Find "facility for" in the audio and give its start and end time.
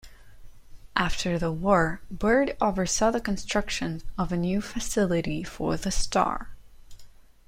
4.59-5.77